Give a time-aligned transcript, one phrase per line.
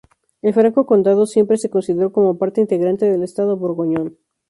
[0.41, 4.17] El Franco Condado siempre se consideró como parte integrante del Estado Borgoñón.